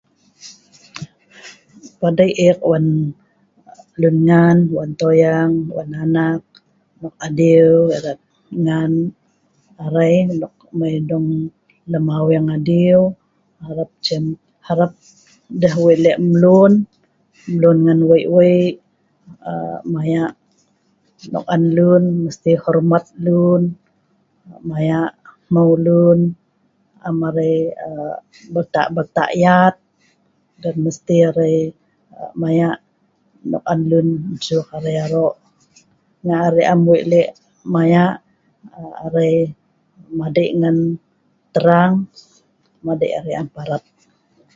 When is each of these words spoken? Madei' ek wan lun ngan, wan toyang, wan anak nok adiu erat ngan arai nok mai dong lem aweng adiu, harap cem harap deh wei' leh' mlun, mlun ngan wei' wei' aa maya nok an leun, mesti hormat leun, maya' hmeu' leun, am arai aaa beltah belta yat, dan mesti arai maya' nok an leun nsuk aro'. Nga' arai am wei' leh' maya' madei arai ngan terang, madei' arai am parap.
Madei' 2.01 2.37
ek 2.47 2.59
wan 2.71 2.85
lun 4.01 4.17
ngan, 4.27 4.57
wan 4.75 4.91
toyang, 4.99 5.53
wan 5.75 5.89
anak 6.05 6.41
nok 7.01 7.15
adiu 7.27 7.71
erat 7.97 8.19
ngan 8.63 8.91
arai 9.85 10.15
nok 10.41 10.55
mai 10.79 10.95
dong 11.09 11.27
lem 11.91 12.05
aweng 12.19 12.47
adiu, 12.57 12.99
harap 13.63 13.89
cem 14.05 14.23
harap 14.67 14.91
deh 15.61 15.75
wei' 15.83 16.01
leh' 16.03 16.21
mlun, 16.31 16.73
mlun 17.55 17.77
ngan 17.85 17.99
wei' 18.09 18.27
wei' 18.35 18.69
aa 19.49 19.77
maya 19.93 20.23
nok 21.33 21.45
an 21.55 21.63
leun, 21.75 22.03
mesti 22.25 22.51
hormat 22.63 23.05
leun, 23.25 23.63
maya' 24.69 25.07
hmeu' 25.47 25.73
leun, 25.85 26.19
am 27.07 27.17
arai 27.27 27.55
aaa 27.85 28.15
beltah 28.53 28.87
belta 28.95 29.23
yat, 29.43 29.75
dan 30.61 30.75
mesti 30.85 31.15
arai 31.29 31.57
maya' 32.41 32.77
nok 33.51 33.65
an 33.71 33.79
leun 33.89 34.07
nsuk 34.35 34.67
aro'. 35.01 35.33
Nga' 36.23 36.41
arai 36.47 36.65
am 36.73 36.81
wei' 36.89 37.07
leh' 37.11 37.33
maya' 37.73 38.09
madei 38.99 39.35
arai 40.15 40.49
ngan 40.59 40.77
terang, 41.53 41.93
madei' 42.85 43.13
arai 43.19 43.35
am 43.41 43.49
parap. 43.55 43.83